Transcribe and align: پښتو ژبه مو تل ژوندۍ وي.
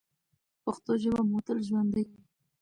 پښتو 0.63 0.91
ژبه 1.01 1.21
مو 1.29 1.39
تل 1.45 1.57
ژوندۍ 1.67 2.03
وي. 2.09 2.21